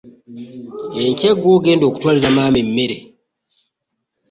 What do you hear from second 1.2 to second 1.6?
ggwe